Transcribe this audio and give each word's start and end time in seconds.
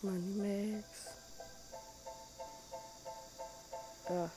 Money 0.00 0.20
Max. 0.36 1.08
Uh, 4.08 4.28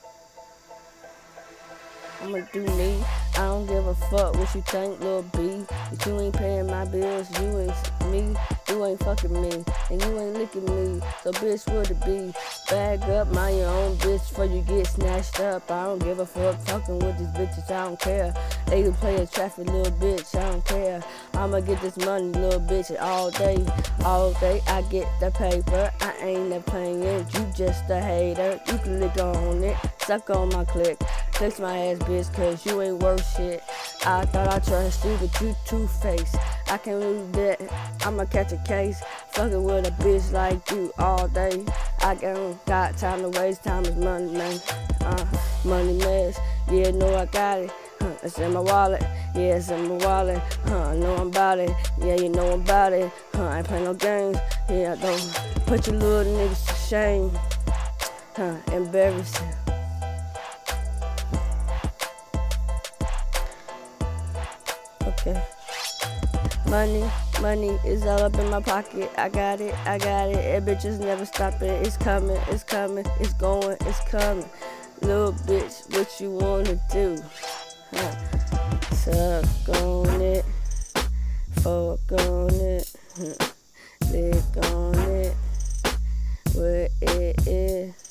I'ma 2.20 2.40
do 2.52 2.62
me. 2.62 3.00
I 3.34 3.46
don't 3.46 3.66
give 3.66 3.86
a 3.86 3.94
fuck 3.94 4.34
what 4.34 4.52
you 4.56 4.62
think, 4.62 4.98
little 4.98 5.22
B. 5.22 5.64
If 5.92 6.04
you 6.04 6.20
ain't 6.20 6.34
paying 6.34 6.66
my 6.66 6.84
bills, 6.84 7.30
you 7.40 7.60
ain't 7.60 8.10
me. 8.10 8.34
You 8.72 8.86
ain't 8.86 9.00
fucking 9.00 9.34
me, 9.34 9.64
and 9.90 10.02
you 10.02 10.18
ain't 10.18 10.32
licking 10.32 10.64
me. 10.64 11.02
So 11.22 11.30
bitch, 11.32 11.70
what 11.70 11.90
it 11.90 12.02
be? 12.06 12.32
Bag 12.70 13.02
up, 13.02 13.28
your 13.34 13.68
own 13.68 13.96
bitch 13.98 14.26
before 14.30 14.46
you 14.46 14.62
get 14.62 14.86
snatched 14.86 15.40
up. 15.40 15.70
I 15.70 15.84
don't 15.84 15.98
give 15.98 16.20
a 16.20 16.24
fuck 16.24 16.58
fucking 16.62 16.98
with 17.00 17.18
these 17.18 17.28
bitches, 17.28 17.70
I 17.70 17.84
don't 17.84 18.00
care. 18.00 18.32
They 18.68 18.84
can 18.84 18.94
play 18.94 19.16
a 19.16 19.26
traffic, 19.26 19.66
little 19.66 19.92
bitch, 19.98 20.34
I 20.34 20.52
don't 20.52 20.64
care. 20.64 21.04
I'ma 21.34 21.60
get 21.60 21.82
this 21.82 21.98
money, 21.98 22.32
little 22.32 22.60
bitch, 22.60 22.98
all 22.98 23.30
day, 23.30 23.62
all 24.06 24.32
day. 24.40 24.62
I 24.66 24.80
get 24.82 25.06
the 25.20 25.30
paper, 25.32 25.92
I 26.00 26.16
ain't 26.22 26.64
playing 26.64 27.02
it. 27.02 27.34
You 27.34 27.46
just 27.54 27.90
a 27.90 28.00
hater, 28.00 28.58
you 28.68 28.78
can 28.78 29.00
lick 29.00 29.18
on 29.18 29.62
it, 29.62 29.76
suck 29.98 30.30
on 30.30 30.48
my 30.48 30.64
click. 30.64 30.98
Fix 31.34 31.60
my 31.60 31.76
ass, 31.76 31.98
bitch, 31.98 32.32
cause 32.34 32.64
you 32.64 32.80
ain't 32.80 33.02
worth 33.02 33.36
shit. 33.36 33.62
I 34.06 34.24
thought 34.24 34.48
I 34.48 34.58
trust 34.60 35.04
you, 35.04 35.18
but 35.20 35.40
you 35.42 35.54
two-faced. 35.66 36.36
I 36.68 36.78
can't 36.78 37.00
lose 37.00 37.30
that, 37.32 37.60
I'ma 38.06 38.24
catch 38.24 38.52
a 38.52 38.56
case. 38.58 39.02
Fucking 39.32 39.62
with 39.62 39.86
a 39.86 39.90
bitch 40.02 40.32
like 40.32 40.70
you 40.70 40.92
all 40.98 41.28
day. 41.28 41.64
I 42.02 42.14
don't 42.14 42.64
got 42.66 42.96
time 42.96 43.22
to 43.22 43.28
waste, 43.40 43.64
time 43.64 43.84
is 43.84 43.96
money, 43.96 44.32
man. 44.32 44.60
Uh, 45.00 45.26
money 45.64 45.94
mess, 45.98 46.38
yeah, 46.70 46.90
know 46.90 47.14
I 47.14 47.26
got 47.26 47.58
it. 47.58 47.70
Huh, 48.00 48.10
it's 48.22 48.38
in 48.38 48.52
my 48.52 48.60
wallet, 48.60 49.02
yeah, 49.34 49.56
it's 49.56 49.70
in 49.70 49.88
my 49.88 50.04
wallet. 50.04 50.40
Huh, 50.66 50.90
I 50.90 50.96
know 50.96 51.16
I'm 51.16 51.28
about 51.28 51.58
it, 51.58 51.70
yeah, 52.00 52.16
you 52.16 52.28
know 52.28 52.52
I'm 52.52 52.60
about 52.60 52.92
it. 52.92 53.10
Huh, 53.34 53.44
I 53.44 53.58
ain't 53.58 53.66
play 53.66 53.82
no 53.82 53.94
games, 53.94 54.38
yeah, 54.68 54.96
I 54.98 55.02
don't 55.02 55.66
put 55.66 55.86
your 55.86 55.96
little 55.96 56.32
niggas 56.32 56.66
to 56.66 56.74
shame. 56.88 57.30
Huh, 58.34 58.56
embarrassing. 58.72 59.48
Okay. 65.06 65.51
Money, 66.72 67.04
money 67.42 67.78
is 67.84 68.02
all 68.06 68.22
up 68.22 68.34
in 68.38 68.48
my 68.48 68.62
pocket. 68.62 69.10
I 69.18 69.28
got 69.28 69.60
it, 69.60 69.74
I 69.86 69.98
got 69.98 70.30
it. 70.30 70.36
And 70.38 70.66
bitches 70.66 70.98
never 70.98 71.26
stopping. 71.26 71.68
It's 71.68 71.98
coming, 71.98 72.38
it's 72.48 72.64
coming, 72.64 73.04
it's 73.20 73.34
going, 73.34 73.76
it's 73.82 74.00
coming. 74.08 74.48
Little 75.02 75.34
bitch, 75.34 75.94
what 75.94 76.18
you 76.18 76.30
wanna 76.30 76.80
do? 76.90 77.22
Huh. 77.90 78.14
Suck 78.94 79.68
on 79.82 80.22
it, 80.22 80.46
fuck 81.56 82.10
on 82.10 82.54
it, 82.54 82.96
lick 84.10 84.72
on 84.72 84.94
it. 84.94 85.36
What 86.54 86.90
it 87.02 87.46
is, 87.46 88.01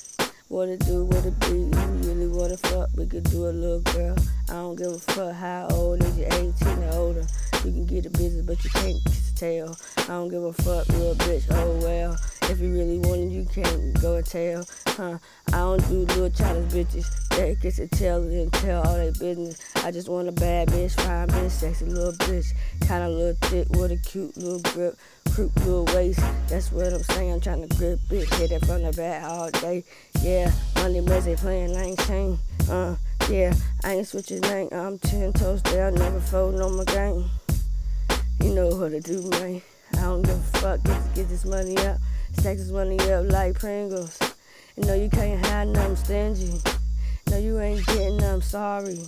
what 0.52 0.68
it 0.68 0.80
do, 0.80 1.06
what 1.06 1.24
it 1.24 1.40
be. 1.40 1.60
You 1.64 2.12
really 2.12 2.28
wanna 2.28 2.58
fuck, 2.58 2.90
we 2.94 3.06
could 3.06 3.24
do 3.24 3.46
a 3.46 3.52
little 3.56 3.80
girl. 3.80 4.14
I 4.50 4.52
don't 4.52 4.76
give 4.76 4.92
a 4.92 4.98
fuck 4.98 5.34
how 5.34 5.66
old 5.70 6.04
is 6.04 6.18
you, 6.18 6.26
18 6.26 6.52
or 6.84 6.92
older. 6.92 7.26
You 7.64 7.72
can 7.72 7.86
get 7.86 8.04
a 8.04 8.10
business, 8.10 8.44
but 8.44 8.62
you 8.62 8.68
can't 8.68 9.00
tell. 9.34 9.74
I 9.96 10.06
don't 10.08 10.28
give 10.28 10.44
a 10.44 10.52
fuck, 10.52 10.86
little 10.90 11.14
bitch. 11.14 11.44
Oh 11.52 11.80
well, 11.80 12.18
if 12.52 12.60
you 12.60 12.70
really 12.70 12.98
want 12.98 13.20
it, 13.20 13.30
you 13.30 13.46
can't 13.46 13.98
go 14.02 14.16
and 14.16 14.26
tell. 14.26 14.64
Huh? 14.88 15.18
I 15.48 15.56
don't 15.56 15.88
do 15.88 16.00
little 16.00 16.28
childish 16.28 16.72
bitches 16.72 17.28
that 17.30 17.60
gets 17.62 17.76
to 17.76 17.88
tell 17.88 18.22
and 18.22 18.52
tell 18.52 18.86
all 18.86 18.94
their 18.94 19.12
business. 19.12 19.58
I 19.76 19.90
just 19.90 20.08
want 20.08 20.28
a 20.28 20.32
bad 20.32 20.68
bitch, 20.68 20.94
fine 21.00 21.28
bitch, 21.28 21.50
sexy 21.50 21.86
little 21.86 22.12
bitch, 22.12 22.52
kinda 22.80 23.08
little 23.08 23.36
thick 23.48 23.68
with 23.70 23.92
a 23.92 23.96
cute 23.96 24.36
little 24.36 24.60
grip, 24.60 24.98
cute 25.34 25.56
little 25.64 25.86
waist. 25.96 26.20
That's 26.48 26.70
what 26.70 26.92
I'm 26.92 27.02
saying. 27.02 27.32
I'm 27.32 27.40
trying 27.40 27.66
to 27.66 27.74
grip 27.76 28.00
it, 28.10 28.28
hit 28.34 28.52
it 28.52 28.66
from 28.66 28.82
the 28.82 28.92
back 28.92 29.24
all 29.24 29.50
day. 29.50 29.84
Yeah, 30.20 30.52
money 30.76 31.00
they 31.00 31.36
playing, 31.36 31.74
I 31.74 31.84
ain't. 31.84 32.38
Uh, 32.68 32.96
yeah, 33.30 33.54
I 33.82 33.94
ain't 33.94 34.06
switching 34.06 34.40
name. 34.40 34.68
I'm 34.72 34.98
ten 34.98 35.32
toes 35.32 35.62
down, 35.62 35.94
never 35.94 36.20
folding 36.20 36.60
on 36.60 36.76
my 36.76 36.84
game. 36.84 37.30
You 38.42 38.54
know 38.54 38.68
what 38.68 38.90
to 38.90 39.00
do, 39.00 39.30
man. 39.30 39.62
I 39.94 40.02
don't 40.02 40.22
give 40.22 40.34
a 40.34 40.58
fuck. 40.58 40.82
Get, 40.82 41.14
get 41.14 41.28
this 41.28 41.44
money 41.44 41.76
up. 41.78 41.98
Stack 42.38 42.56
this 42.56 42.70
money 42.70 42.98
up 43.10 43.30
like 43.30 43.58
Pringles. 43.58 44.18
You 44.76 44.86
know 44.86 44.94
you 44.94 45.08
can't 45.08 45.44
hide 45.46 45.68
nothing 45.68 45.96
stingy. 45.96 46.60
No, 47.30 47.38
you 47.38 47.60
ain't 47.60 47.86
getting 47.86 48.18
them, 48.18 48.42
sorry. 48.42 48.98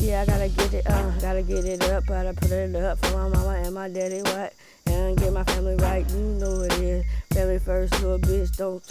Yeah, 0.00 0.22
I 0.22 0.26
gotta 0.26 0.48
get 0.48 0.74
it 0.74 0.86
up, 0.86 1.04
uh, 1.04 1.20
gotta 1.20 1.42
get 1.42 1.64
it 1.64 1.82
up, 1.90 2.06
gotta 2.06 2.32
put 2.32 2.52
it 2.52 2.74
up 2.76 2.98
for 2.98 3.16
my 3.16 3.28
mama 3.28 3.62
and 3.64 3.74
my 3.74 3.88
daddy, 3.88 4.22
what? 4.22 4.54
And 4.86 5.16
get 5.16 5.32
my 5.32 5.44
family 5.44 5.74
right, 5.76 6.08
you 6.10 6.18
know 6.18 6.60
it 6.60 6.72
is. 6.74 7.04
Family 7.32 7.58
first, 7.58 8.00
little 8.00 8.18
bitch, 8.18 8.56
don't, 8.56 8.86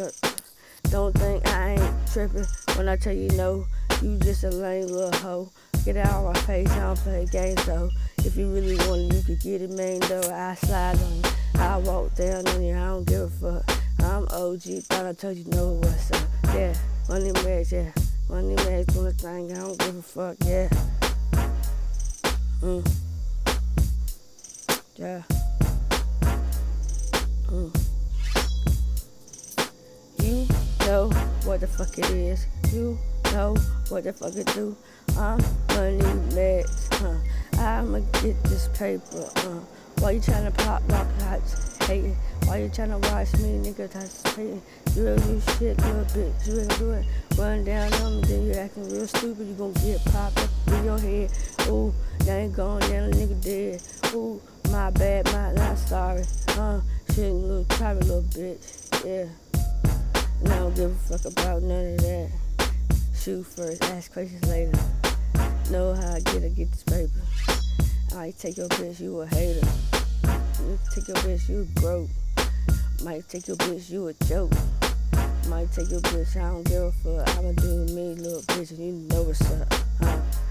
don't 0.89 1.17
think 1.17 1.47
I 1.47 1.71
ain't 1.71 2.07
tripping 2.11 2.45
when 2.75 2.89
I 2.89 2.97
tell 2.97 3.13
you 3.13 3.29
no. 3.31 3.65
You 4.01 4.17
just 4.19 4.43
a 4.43 4.49
lame 4.49 4.87
little 4.87 5.11
hoe. 5.19 5.49
Get 5.85 5.97
out 5.97 6.25
of 6.25 6.33
my 6.33 6.39
face, 6.41 6.69
I 6.71 6.79
don't 6.79 6.97
play 6.97 7.25
games 7.31 7.65
though. 7.65 7.89
If 8.25 8.35
you 8.35 8.53
really 8.53 8.75
want 8.87 9.13
it, 9.13 9.15
you 9.15 9.23
could 9.23 9.41
get 9.41 9.61
it, 9.61 9.71
man, 9.71 9.99
though. 10.01 10.29
I 10.29 10.55
slide 10.55 10.99
on 11.01 11.15
you, 11.15 11.23
I 11.59 11.77
walk 11.77 12.15
down 12.15 12.47
on 12.47 12.63
you, 12.63 12.75
I 12.75 12.85
don't 12.85 13.05
give 13.05 13.21
a 13.21 13.29
fuck. 13.29 13.79
I'm 13.99 14.27
OG, 14.29 14.61
thought 14.83 15.05
I 15.05 15.13
told 15.13 15.37
you 15.37 15.45
know 15.45 15.73
what's 15.73 16.11
up. 16.11 16.27
Yeah, 16.53 16.73
money 17.09 17.31
mags, 17.43 17.71
yeah. 17.71 17.91
Moneymegz 18.29 18.93
doing 18.93 19.05
the 19.05 19.13
thing, 19.13 19.51
I 19.51 19.59
don't 19.59 19.79
give 19.79 19.95
a 19.95 20.01
fuck, 20.01 20.35
yeah. 20.45 20.69
Mm. 22.61 22.85
Yeah. 24.95 25.21
Mm. 27.47 27.71
You 30.21 30.47
know 30.85 31.09
what 31.45 31.61
the 31.61 31.67
fuck 31.67 31.97
it 31.97 32.09
is. 32.11 32.45
You 32.73 32.97
know 33.31 33.55
what 33.89 34.03
the 34.03 34.13
fuck 34.13 34.35
it 34.35 34.53
do. 34.53 34.75
I'm 35.17 35.39
Moneymegz, 35.69 36.93
huh? 36.95 37.61
I'ma 37.61 37.99
get 38.21 38.43
this 38.43 38.67
paper, 38.73 39.29
uh. 39.37 39.61
Why 39.99 40.11
you 40.11 40.19
tryna 40.19 40.55
pop 40.55 40.83
rock 40.91 41.07
heights, 41.21 41.75
hating? 41.87 42.15
Why 42.45 42.57
you 42.57 42.69
tryna 42.69 43.01
watch 43.11 43.33
me, 43.41 43.57
nigga, 43.57 43.89
that's 43.89 44.21
hating? 44.35 44.61
You 44.95 45.03
real 45.03 45.17
do 45.17 45.41
shit, 45.57 45.77
little 45.79 46.05
bitch, 46.05 46.47
you 46.47 46.59
ain't 46.59 46.77
do 46.77 46.91
it. 46.91 47.05
Run 47.35 47.63
down 47.63 47.91
on 47.93 48.21
me, 48.21 48.27
then 48.27 48.45
you 48.45 48.53
acting 48.53 48.89
real 48.89 49.07
stupid, 49.07 49.47
you 49.47 49.53
gon' 49.55 49.73
get 49.73 50.05
popped 50.05 50.37
up 50.37 50.49
in 50.67 50.85
your 50.85 50.99
head. 50.99 51.31
Ooh, 51.67 51.93
you 52.25 52.31
ain't 52.31 52.55
down, 52.55 52.81
a 52.81 53.11
nigga 53.11 53.43
dead. 53.43 53.81
Ooh, 54.13 54.39
my 54.71 54.91
bad, 54.91 55.25
my 55.33 55.53
not 55.53 55.77
sorry. 55.77 56.23
Uh, 56.49 56.79
shit, 57.13 57.33
little 57.33 57.65
private 57.65 58.05
little 58.05 58.21
bitch, 58.23 59.03
yeah. 59.03 59.25
And 60.41 60.53
I 60.53 60.59
don't 60.59 60.75
give 60.75 60.91
a 60.91 61.17
fuck 61.17 61.25
about 61.25 61.63
none 61.63 61.93
of 61.93 62.01
that. 62.01 62.31
Shoot 63.19 63.47
first, 63.47 63.83
ask 63.85 64.13
questions 64.13 64.45
later. 64.47 64.77
Know 65.71 65.95
how 65.95 66.13
I 66.13 66.19
get 66.19 66.41
to 66.41 66.49
get 66.49 66.71
this 66.71 66.83
paper. 66.83 67.66
Might 68.17 68.39
take 68.39 68.57
your 68.57 68.67
bitch, 68.69 68.99
you 68.99 69.21
a 69.21 69.27
hater. 69.27 69.63
Might 70.23 70.79
Take 70.91 71.07
your 71.07 71.17
bitch, 71.17 71.47
you 71.49 71.67
broke. 71.75 72.09
Might 73.03 73.29
take 73.29 73.47
your 73.47 73.57
bitch, 73.57 73.91
you 73.91 74.07
a 74.07 74.13
joke. 74.25 74.51
Might 75.47 75.71
take 75.71 75.91
your 75.91 75.99
bitch, 75.99 76.35
I 76.35 76.49
don't 76.49 76.63
give 76.63 76.81
a 76.81 76.91
fuck. 76.91 77.37
I'ma 77.37 77.51
do 77.51 77.85
me, 77.93 78.15
little 78.15 78.41
bitch, 78.41 78.71
and 78.71 78.79
you 78.79 78.91
know 79.07 79.21
what's 79.21 79.51
up. 79.51 79.71
Huh? 80.01 80.46